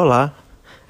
Olá, 0.00 0.32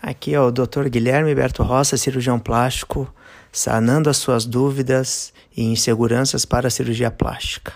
aqui 0.03 0.35
é 0.35 0.41
o 0.41 0.51
Dr. 0.51 0.87
Guilherme 0.91 1.35
Berto 1.35 1.63
Roça, 1.63 1.97
cirurgião 1.97 2.39
plástico, 2.39 3.11
sanando 3.51 4.11
as 4.11 4.19
suas 4.19 4.45
dúvidas 4.45 5.33
e 5.57 5.65
inseguranças 5.65 6.45
para 6.45 6.69
a 6.69 6.71
cirurgia 6.71 7.11
plástica. 7.11 7.73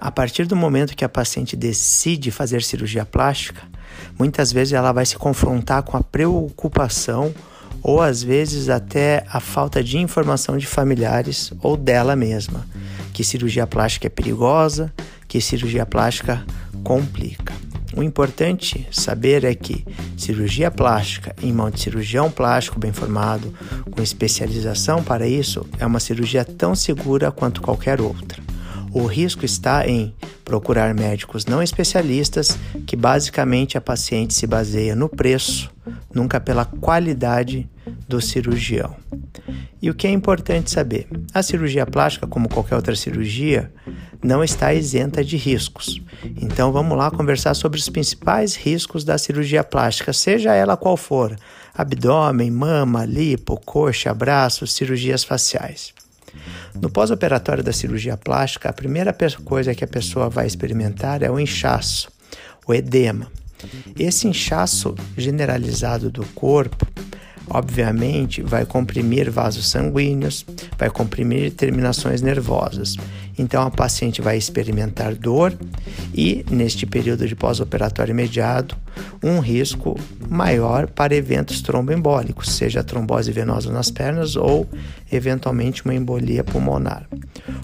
A 0.00 0.10
partir 0.10 0.46
do 0.46 0.56
momento 0.56 0.96
que 0.96 1.04
a 1.04 1.10
paciente 1.10 1.54
decide 1.54 2.30
fazer 2.30 2.62
cirurgia 2.62 3.04
plástica, 3.04 3.60
muitas 4.18 4.50
vezes 4.50 4.72
ela 4.72 4.90
vai 4.90 5.04
se 5.04 5.18
confrontar 5.18 5.82
com 5.82 5.98
a 5.98 6.02
preocupação 6.02 7.34
ou 7.88 8.02
às 8.02 8.20
vezes 8.20 8.68
até 8.68 9.24
a 9.28 9.38
falta 9.38 9.80
de 9.80 9.96
informação 9.96 10.58
de 10.58 10.66
familiares 10.66 11.52
ou 11.62 11.76
dela 11.76 12.16
mesma, 12.16 12.66
que 13.12 13.22
cirurgia 13.22 13.64
plástica 13.64 14.08
é 14.08 14.10
perigosa, 14.10 14.92
que 15.28 15.40
cirurgia 15.40 15.86
plástica 15.86 16.44
complica. 16.82 17.54
O 17.96 18.02
importante 18.02 18.88
saber 18.90 19.44
é 19.44 19.54
que 19.54 19.86
cirurgia 20.16 20.68
plástica 20.68 21.32
em 21.40 21.52
mão 21.52 21.70
de 21.70 21.78
cirurgião 21.78 22.28
plástico 22.28 22.76
bem 22.76 22.92
formado, 22.92 23.54
com 23.88 24.02
especialização 24.02 25.00
para 25.00 25.28
isso, 25.28 25.64
é 25.78 25.86
uma 25.86 26.00
cirurgia 26.00 26.44
tão 26.44 26.74
segura 26.74 27.30
quanto 27.30 27.62
qualquer 27.62 28.00
outra. 28.00 28.42
O 28.92 29.06
risco 29.06 29.44
está 29.44 29.86
em 29.86 30.12
procurar 30.44 30.92
médicos 30.92 31.46
não 31.46 31.62
especialistas, 31.62 32.58
que 32.84 32.96
basicamente 32.96 33.78
a 33.78 33.80
paciente 33.80 34.34
se 34.34 34.44
baseia 34.44 34.96
no 34.96 35.08
preço, 35.08 35.70
nunca 36.12 36.40
pela 36.40 36.64
qualidade 36.64 37.68
do 38.08 38.20
cirurgião. 38.20 38.96
E 39.80 39.90
o 39.90 39.94
que 39.94 40.06
é 40.06 40.10
importante 40.10 40.70
saber? 40.70 41.06
A 41.34 41.42
cirurgia 41.42 41.86
plástica, 41.86 42.26
como 42.26 42.48
qualquer 42.48 42.76
outra 42.76 42.94
cirurgia, 42.96 43.72
não 44.22 44.42
está 44.42 44.72
isenta 44.72 45.24
de 45.24 45.36
riscos. 45.36 46.00
Então 46.40 46.72
vamos 46.72 46.96
lá 46.96 47.10
conversar 47.10 47.54
sobre 47.54 47.78
os 47.78 47.88
principais 47.88 48.54
riscos 48.56 49.04
da 49.04 49.18
cirurgia 49.18 49.62
plástica, 49.62 50.12
seja 50.12 50.54
ela 50.54 50.76
qual 50.76 50.96
for: 50.96 51.36
abdômen, 51.74 52.50
mama, 52.50 53.04
lipo, 53.04 53.60
coxa, 53.64 54.12
braços, 54.14 54.72
cirurgias 54.72 55.24
faciais. 55.24 55.92
No 56.80 56.90
pós-operatório 56.90 57.64
da 57.64 57.72
cirurgia 57.72 58.16
plástica, 58.16 58.68
a 58.68 58.72
primeira 58.72 59.14
coisa 59.44 59.74
que 59.74 59.84
a 59.84 59.88
pessoa 59.88 60.28
vai 60.28 60.46
experimentar 60.46 61.22
é 61.22 61.30
o 61.30 61.40
inchaço, 61.40 62.08
o 62.66 62.74
edema. 62.74 63.30
Esse 63.98 64.28
inchaço 64.28 64.94
generalizado 65.16 66.10
do 66.10 66.24
corpo 66.26 66.86
obviamente 67.48 68.42
vai 68.42 68.64
comprimir 68.64 69.30
vasos 69.30 69.68
sanguíneos, 69.68 70.44
vai 70.78 70.90
comprimir 70.90 71.52
terminações 71.52 72.22
nervosas. 72.22 72.96
Então 73.38 73.62
a 73.62 73.70
paciente 73.70 74.22
vai 74.22 74.36
experimentar 74.36 75.14
dor 75.14 75.56
e, 76.14 76.44
neste 76.50 76.86
período 76.86 77.28
de 77.28 77.36
pós-operatório 77.36 78.12
imediato, 78.12 78.76
um 79.22 79.40
risco 79.40 79.98
maior 80.28 80.86
para 80.86 81.14
eventos 81.14 81.60
tromboembólicos, 81.60 82.52
seja 82.52 82.82
trombose 82.82 83.30
venosa 83.30 83.70
nas 83.70 83.90
pernas 83.90 84.36
ou 84.36 84.66
eventualmente 85.10 85.84
uma 85.84 85.94
embolia 85.94 86.42
pulmonar. 86.42 87.08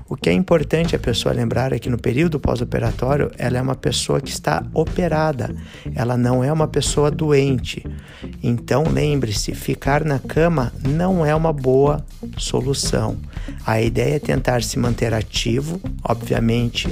O 0.09 0.17
que 0.17 0.29
é 0.29 0.33
importante 0.33 0.95
a 0.95 0.99
pessoa 0.99 1.35
lembrar 1.35 1.73
é 1.73 1.79
que 1.79 1.91
no 1.91 1.99
período 1.99 2.39
pós-operatório 2.39 3.31
ela 3.39 3.59
é 3.59 3.63
uma 3.63 3.75
pessoa 3.75 4.21
que 4.21 4.31
está 4.31 4.65
operada, 4.75 5.55
ela 5.95 6.17
não 6.17 6.45
é 6.45 6.53
uma 6.53 6.69
pessoa 6.69 7.11
doente. 7.11 7.85
Então 8.43 8.85
lembre-se, 8.85 9.55
ficar 9.55 10.05
na 10.05 10.19
cama 10.19 10.73
não 10.87 11.25
é 11.25 11.35
uma 11.35 11.53
boa 11.53 12.05
solução. 12.37 13.17
A 13.67 13.81
ideia 13.81 14.17
é 14.17 14.19
tentar 14.19 14.63
se 14.63 14.79
manter 14.79 15.13
ativo, 15.15 15.81
obviamente 16.05 16.89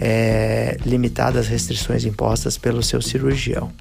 é, 0.00 0.76
limitado 0.84 1.38
às 1.38 1.48
restrições 1.48 2.04
impostas 2.04 2.58
pelo 2.58 2.82
seu 2.82 3.00
cirurgião. 3.00 3.72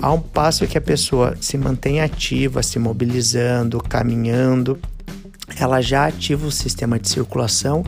Um 0.00 0.20
passo 0.20 0.66
que 0.66 0.78
a 0.78 0.80
pessoa 0.80 1.36
se 1.40 1.58
mantém 1.58 2.00
ativa, 2.00 2.62
se 2.62 2.78
mobilizando, 2.78 3.80
caminhando, 3.80 4.78
ela 5.58 5.80
já 5.80 6.06
ativa 6.06 6.46
o 6.46 6.52
sistema 6.52 6.98
de 6.98 7.08
circulação 7.08 7.84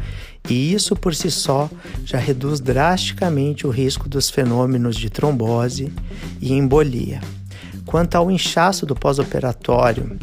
e 0.48 0.72
isso 0.72 0.96
por 0.96 1.14
si 1.14 1.30
só 1.30 1.68
já 2.04 2.18
reduz 2.18 2.60
drasticamente 2.60 3.66
o 3.66 3.70
risco 3.70 4.08
dos 4.08 4.30
fenômenos 4.30 4.96
de 4.96 5.10
trombose 5.10 5.92
e 6.40 6.52
embolia. 6.52 7.20
Quanto 7.84 8.14
ao 8.14 8.30
inchaço 8.30 8.86
do 8.86 8.94
pós-operatório, 8.94 10.18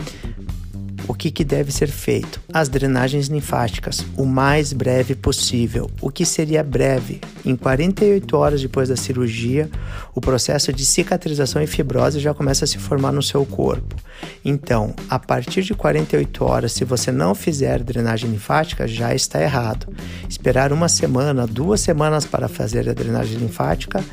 o 1.08 1.14
que, 1.14 1.32
que 1.32 1.44
deve 1.44 1.72
ser 1.72 1.88
feito? 1.88 2.42
As 2.54 2.68
drenagens 2.68 3.28
linfáticas, 3.28 4.06
o 4.18 4.26
mais 4.26 4.74
breve 4.74 5.16
possível. 5.16 5.90
O 6.02 6.12
que 6.12 6.26
seria 6.26 6.64
breve? 6.64 7.22
Em 7.46 7.56
48 7.56 8.36
horas 8.36 8.62
depois 8.62 8.90
da 8.90 8.96
cirurgia, 8.96 9.70
o 10.14 10.20
processo 10.20 10.74
de 10.74 10.86
cicatrização 10.86 11.62
e 11.62 11.68
fibrose 11.68 12.20
já 12.20 12.34
começa 12.34 12.66
a 12.66 12.68
se 12.68 12.78
formar 12.78 13.12
no 13.12 13.24
seu 13.24 13.46
corpo. 13.46 13.96
Então, 14.44 14.94
a 15.10 15.18
partir 15.18 15.64
de 15.64 15.74
48 15.74 16.44
horas, 16.44 16.74
se 16.74 16.84
você 16.84 17.12
não 17.12 17.34
fizer 17.34 17.82
drenagem 17.84 18.30
linfática, 18.30 18.88
já 18.88 19.16
está 19.16 19.42
errado. 19.42 19.88
Esperar 20.28 20.74
uma 20.74 20.90
semana, 20.90 21.48
duas 21.48 21.80
semanas 21.80 22.26
para 22.26 22.48
fazer 22.48 22.90
a 22.90 22.94
drenagem 22.94 23.38
linfática, 23.38 24.04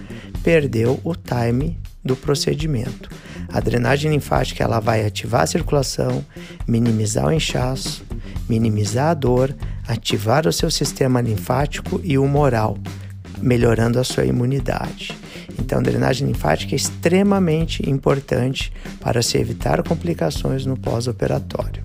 perdeu 0.42 1.00
o 1.02 1.14
time 1.16 1.76
do 2.04 2.14
procedimento. 2.14 3.08
A 3.54 3.60
drenagem 3.60 4.10
linfática 4.10 4.64
ela 4.64 4.80
vai 4.80 5.06
ativar 5.06 5.42
a 5.42 5.46
circulação, 5.46 6.26
minimizar 6.66 7.28
o 7.28 7.32
inchaço, 7.32 8.04
minimizar 8.48 9.10
a 9.10 9.14
dor, 9.14 9.54
ativar 9.86 10.44
o 10.48 10.52
seu 10.52 10.68
sistema 10.72 11.20
linfático 11.20 12.00
e 12.02 12.18
humoral, 12.18 12.76
melhorando 13.40 14.00
a 14.00 14.02
sua 14.02 14.24
imunidade. 14.24 15.16
Então, 15.56 15.80
drenagem 15.80 16.26
linfática 16.26 16.74
é 16.74 16.76
extremamente 16.76 17.88
importante 17.88 18.72
para 18.98 19.22
se 19.22 19.38
evitar 19.38 19.80
complicações 19.84 20.66
no 20.66 20.76
pós-operatório. 20.76 21.84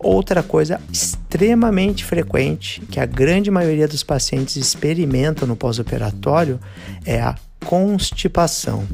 Outra 0.00 0.42
coisa 0.42 0.80
extremamente 0.92 2.04
frequente 2.04 2.80
que 2.80 2.98
a 2.98 3.06
grande 3.06 3.48
maioria 3.48 3.86
dos 3.86 4.02
pacientes 4.02 4.56
experimentam 4.56 5.46
no 5.46 5.54
pós-operatório 5.54 6.58
é 7.04 7.20
a 7.20 7.36
constipação. 7.66 8.86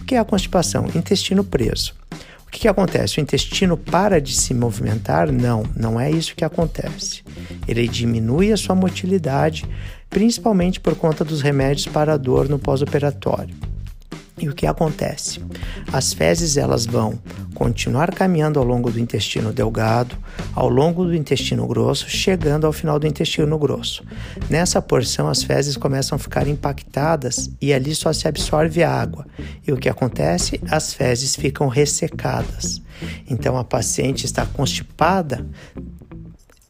O 0.00 0.04
que 0.06 0.14
é 0.14 0.18
a 0.18 0.24
constipação? 0.24 0.86
Intestino 0.94 1.44
preso. 1.44 1.94
O 2.46 2.50
que, 2.50 2.60
que 2.60 2.68
acontece? 2.68 3.18
O 3.18 3.20
intestino 3.20 3.76
para 3.76 4.20
de 4.20 4.34
se 4.34 4.54
movimentar? 4.54 5.30
Não, 5.30 5.64
não 5.76 6.00
é 6.00 6.10
isso 6.10 6.34
que 6.34 6.44
acontece. 6.44 7.22
Ele 7.68 7.86
diminui 7.86 8.52
a 8.52 8.56
sua 8.56 8.74
motilidade, 8.74 9.66
principalmente 10.08 10.80
por 10.80 10.94
conta 10.94 11.22
dos 11.24 11.42
remédios 11.42 11.86
para 11.86 12.16
dor 12.16 12.48
no 12.48 12.58
pós-operatório. 12.58 13.54
E 14.38 14.50
o 14.50 14.54
que 14.54 14.66
acontece? 14.66 15.40
As 15.90 16.12
fezes 16.12 16.58
elas 16.58 16.84
vão 16.84 17.18
continuar 17.54 18.14
caminhando 18.14 18.58
ao 18.58 18.66
longo 18.66 18.90
do 18.90 19.00
intestino 19.00 19.50
delgado, 19.50 20.14
ao 20.54 20.68
longo 20.68 21.06
do 21.06 21.14
intestino 21.14 21.66
grosso, 21.66 22.06
chegando 22.06 22.66
ao 22.66 22.72
final 22.72 22.98
do 22.98 23.06
intestino 23.06 23.58
grosso. 23.58 24.04
Nessa 24.50 24.82
porção 24.82 25.26
as 25.26 25.42
fezes 25.42 25.74
começam 25.78 26.16
a 26.16 26.18
ficar 26.18 26.46
impactadas 26.46 27.50
e 27.62 27.72
ali 27.72 27.94
só 27.94 28.12
se 28.12 28.28
absorve 28.28 28.82
água. 28.82 29.26
E 29.66 29.72
o 29.72 29.78
que 29.78 29.88
acontece? 29.88 30.60
As 30.70 30.92
fezes 30.92 31.34
ficam 31.34 31.68
ressecadas. 31.68 32.82
Então 33.28 33.56
a 33.56 33.64
paciente 33.64 34.26
está 34.26 34.44
constipada 34.44 35.46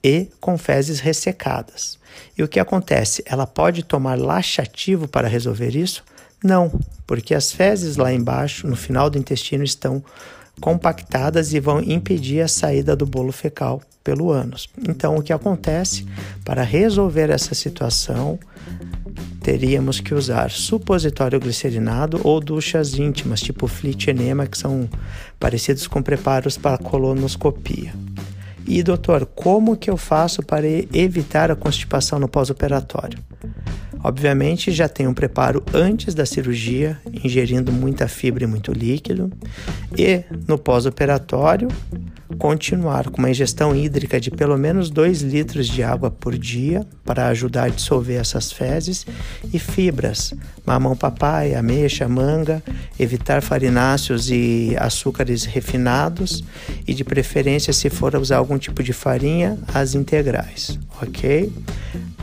e 0.05 0.28
com 0.41 0.56
fezes 0.56 1.00
ressecadas. 1.00 1.99
E 2.38 2.44
o 2.44 2.49
que 2.49 2.60
acontece? 2.60 3.25
Ela 3.26 3.44
pode 3.44 3.82
tomar 3.82 4.16
laxativo 4.16 5.09
para 5.09 5.26
resolver 5.26 5.75
isso? 5.75 6.05
Não, 6.43 6.79
porque 7.07 7.35
as 7.35 7.53
fezes 7.53 7.97
lá 7.97 8.13
embaixo, 8.13 8.67
no 8.67 8.77
final 8.77 9.09
do 9.09 9.19
intestino, 9.19 9.65
estão 9.65 10.03
compactadas 10.61 11.53
e 11.53 11.61
vão 11.61 11.81
impedir 11.83 12.41
a 12.41 12.49
saída 12.49 12.97
do 12.97 13.07
bolo 13.07 13.33
fecal 13.33 13.83
pelo 14.03 14.31
ânus. 14.31 14.69
Então, 14.89 15.17
o 15.17 15.23
que 15.23 15.33
acontece? 15.33 16.07
Para 16.45 16.63
resolver 16.63 17.31
essa 17.31 17.55
situação, 17.55 18.38
teríamos 19.43 20.00
que 20.00 20.15
usar 20.15 20.50
supositório 20.50 21.38
glicerinado 21.41 22.21
ou 22.25 22.41
duchas 22.41 22.94
íntimas, 22.94 23.41
tipo 23.41 23.67
flit 23.67 24.09
enema, 24.09 24.47
que 24.47 24.56
são 24.56 24.89
parecidos 25.39 25.87
com 25.87 26.03
preparos 26.03 26.56
para 26.56 26.79
colonoscopia. 26.79 27.93
E 28.67 28.82
doutor, 28.82 29.27
como 29.27 29.77
que 29.77 29.89
eu 29.89 29.97
faço 29.97 30.43
para 30.43 30.67
evitar 30.67 31.50
a 31.50 31.56
constipação 31.56 32.19
no 32.19 32.29
pós-operatório? 32.29 33.19
Obviamente, 34.06 34.70
já 34.70 34.88
tem 34.88 35.08
um 35.08 35.12
preparo 35.12 35.64
antes 35.75 36.14
da 36.14 36.25
cirurgia, 36.25 36.97
ingerindo 37.25 37.73
muita 37.73 38.06
fibra 38.06 38.44
e 38.44 38.47
muito 38.47 38.70
líquido, 38.70 39.32
e 39.99 40.23
no 40.47 40.56
pós-operatório, 40.56 41.67
continuar 42.38 43.11
com 43.11 43.19
uma 43.19 43.31
ingestão 43.31 43.75
hídrica 43.75 44.20
de 44.20 44.31
pelo 44.31 44.56
menos 44.56 44.91
2 44.91 45.23
litros 45.23 45.67
de 45.67 45.82
água 45.82 46.08
por 46.08 46.38
dia 46.38 46.87
para 47.05 47.26
ajudar 47.26 47.64
a 47.64 47.69
dissolver 47.69 48.20
essas 48.20 48.53
fezes 48.53 49.05
e 49.53 49.58
fibras, 49.58 50.32
mamão 50.64 50.94
papai, 50.94 51.56
ameixa, 51.56 52.08
manga, 52.08 52.62
evitar 53.00 53.43
farináceos 53.43 54.31
e 54.31 54.76
açúcares 54.79 55.43
refinados 55.44 56.44
e 56.87 56.94
de 56.94 57.03
preferência 57.03 57.73
se 57.73 57.91
for 57.91 58.14
usar 58.14 58.37
algum 58.37 58.56
tipo 58.56 58.85
de 58.85 58.93
farinha, 58.93 59.58
as 59.75 59.97
integrais, 59.97 60.79
ok? 61.03 61.53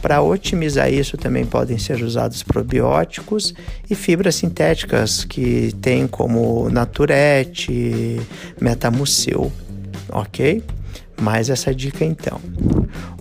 Para 0.03 0.21
otimizar 0.21 0.93
isso 0.93 1.17
também 1.17 1.45
podem 1.45 1.79
ser 1.79 2.03
usados 2.03 2.43
probióticos 2.43 3.55
e 3.89 3.95
fibras 3.95 4.35
sintéticas 4.35 5.23
que 5.23 5.73
tem 5.81 6.05
como 6.05 6.69
Naturete, 6.69 8.21
Metamucil 8.61 9.51
ok? 10.13 10.63
Mais 11.19 11.49
essa 11.49 11.73
dica 11.73 12.05
então. 12.05 12.39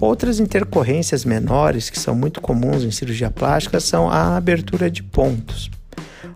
Outras 0.00 0.40
intercorrências 0.40 1.25
menores 1.25 1.90
que 1.90 1.99
são 1.99 2.14
muito 2.14 2.40
comuns 2.40 2.85
em 2.85 2.90
cirurgia 2.90 3.31
plástica 3.31 3.81
são 3.81 4.08
a 4.08 4.37
abertura 4.37 4.90
de 4.90 5.02
pontos. 5.02 5.70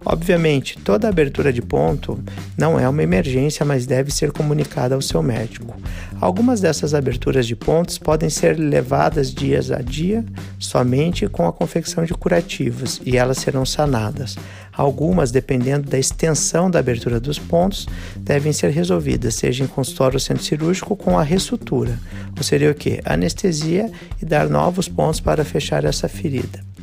Obviamente, 0.09 0.79
toda 0.79 1.09
abertura 1.09 1.53
de 1.53 1.61
ponto 1.61 2.23
não 2.57 2.79
é 2.79 2.89
uma 2.89 3.03
emergência, 3.03 3.67
mas 3.67 3.87
deve 3.87 4.13
ser 4.13 4.31
comunicada 4.31 4.95
ao 4.95 5.03
seu 5.03 5.21
médico. 5.21 5.75
Algumas 6.21 6.61
dessas 6.61 6.95
aberturas 6.95 7.45
de 7.45 7.57
pontos 7.57 7.99
podem 7.99 8.31
ser 8.31 8.57
levadas 8.57 9.35
dias 9.35 9.73
a 9.73 9.83
dia 9.83 10.25
somente 10.61 11.27
com 11.27 11.49
a 11.49 11.53
confecção 11.53 12.05
de 12.05 12.15
curativos 12.15 13.01
e 13.05 13.17
elas 13.17 13.39
serão 13.39 13.67
sanadas. 13.67 14.37
Algumas, 14.73 15.33
dependendo 15.33 15.91
da 15.91 15.99
extensão 15.99 16.71
da 16.71 16.79
abertura 16.79 17.19
dos 17.19 17.41
pontos, 17.41 17.89
devem 18.17 18.53
ser 18.53 18.71
resolvidas, 18.71 19.35
seja 19.35 19.65
em 19.65 19.67
consultório 19.67 20.17
ou 20.17 20.21
centro 20.21 20.45
cirúrgico, 20.45 20.95
com 20.95 21.19
a 21.19 21.23
ressutura, 21.25 21.99
ou 22.37 22.45
seria 22.45 22.71
o 22.71 22.75
que? 22.75 23.01
Anestesia 23.05 23.91
e 24.23 24.25
dar 24.25 24.49
novos 24.49 24.89
pontos 24.89 25.19
para 25.19 25.45
fechar 25.45 25.85
essa 25.85 26.09
ferida. 26.09 26.76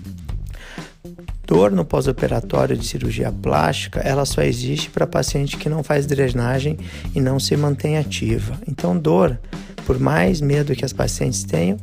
Dor 1.53 1.69
no 1.69 1.85
pós-operatório 1.85 2.75
de 2.75 2.83
cirurgia 2.83 3.31
plástica, 3.31 3.99
ela 3.99 4.25
só 4.25 4.41
existe 4.41 4.89
para 4.89 5.05
paciente 5.05 5.55
que 5.55 5.69
não 5.69 5.83
faz 5.83 6.07
drenagem 6.07 6.79
e 7.13 7.21
não 7.21 7.39
se 7.39 7.55
mantém 7.55 7.95
ativa. 7.95 8.59
Então, 8.67 8.97
dor, 8.97 9.39
por 9.85 9.99
mais 9.99 10.41
medo 10.41 10.75
que 10.75 10.83
as 10.83 10.91
pacientes 10.91 11.43
tenham, 11.43 11.77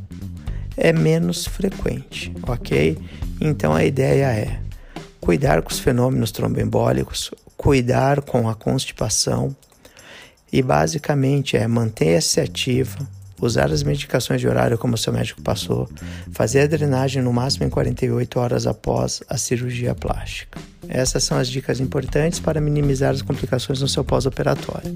é 0.75 0.91
menos 0.91 1.45
frequente, 1.45 2.33
ok? 2.45 2.97
Então, 3.39 3.73
a 3.73 3.85
ideia 3.85 4.25
é 4.25 4.59
cuidar 5.21 5.61
com 5.61 5.71
os 5.71 5.79
fenômenos 5.79 6.33
tromboembólicos, 6.33 7.31
cuidar 7.55 8.19
com 8.23 8.49
a 8.49 8.55
constipação 8.55 9.55
e, 10.51 10.61
basicamente, 10.61 11.55
é 11.55 11.65
manter-se 11.65 12.41
ativa, 12.41 13.07
usar 13.41 13.71
as 13.71 13.83
medicações 13.83 14.39
de 14.39 14.47
horário 14.47 14.77
como 14.77 14.97
seu 14.97 15.11
médico 15.11 15.41
passou, 15.41 15.89
fazer 16.31 16.61
a 16.61 16.67
drenagem 16.67 17.21
no 17.21 17.33
máximo 17.33 17.65
em 17.65 17.69
48 17.69 18.39
horas 18.39 18.67
após 18.67 19.21
a 19.27 19.37
cirurgia 19.37 19.95
plástica. 19.95 20.59
Essas 20.87 21.23
são 21.23 21.37
as 21.37 21.47
dicas 21.47 21.79
importantes 21.79 22.39
para 22.39 22.61
minimizar 22.61 23.11
as 23.11 23.21
complicações 23.21 23.81
no 23.81 23.87
seu 23.87 24.03
pós-operatório. 24.03 24.95